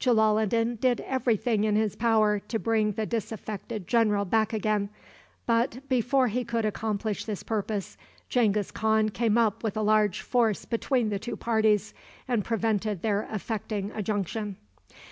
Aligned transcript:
Jalaloddin 0.00 0.80
did 0.80 1.00
every 1.02 1.36
thing 1.36 1.62
in 1.62 1.76
his 1.76 1.94
power 1.94 2.40
to 2.40 2.58
bring 2.58 2.90
the 2.94 3.06
disaffected 3.06 3.86
general 3.86 4.24
back 4.24 4.52
again; 4.52 4.88
but, 5.46 5.78
before 5.88 6.26
he 6.26 6.42
could 6.44 6.64
accomplish 6.64 7.24
this 7.24 7.44
purpose, 7.44 7.96
Genghis 8.28 8.72
Khan 8.72 9.10
came 9.10 9.38
up 9.38 9.62
with 9.62 9.76
a 9.76 9.82
large 9.82 10.22
force 10.22 10.64
between 10.64 11.10
the 11.10 11.20
two 11.20 11.36
parties, 11.36 11.94
and 12.26 12.44
prevented 12.44 13.02
their 13.02 13.28
effecting 13.30 13.92
a 13.92 14.02
junction. 14.02 14.56